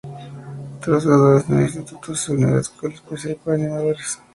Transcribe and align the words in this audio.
Tras 0.83 1.05
graduarse 1.05 1.53
del 1.53 1.61
instituto 1.61 2.15
se 2.15 2.31
unió 2.31 2.47
a 2.47 2.49
una 2.53 2.61
escuela 2.61 2.95
especial 2.95 3.37
para 3.45 3.57
animadores. 3.57 4.17